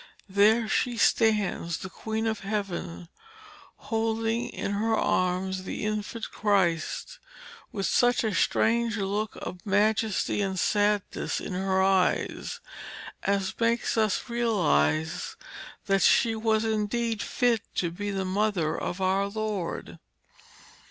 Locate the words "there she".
0.27-0.97